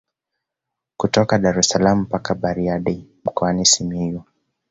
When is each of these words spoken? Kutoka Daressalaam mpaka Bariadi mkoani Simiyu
Kutoka 0.97 1.39
Daressalaam 1.39 1.99
mpaka 1.99 2.35
Bariadi 2.35 3.09
mkoani 3.25 3.65
Simiyu 3.65 4.23